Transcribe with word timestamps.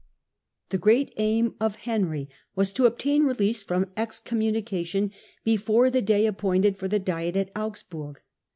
The 0.69 0.79
great 0.79 1.13
aim 1.17 1.53
of 1.59 1.75
Henry 1.85 2.27
was 2.55 2.73
to 2.73 2.87
obtain 2.87 3.23
release 3.23 3.61
from 3.61 3.91
ex 3.95 4.19
communication 4.19 5.11
before 5.43 5.91
the 5.91 6.01
day 6.01 6.25
appointed 6.25 6.75
for 6.75 6.87
the 6.87 6.97
diet 6.97 7.35
at 7.35 7.51
Henry 7.53 7.53
seta 7.53 7.59
Augsburg. 7.67 8.17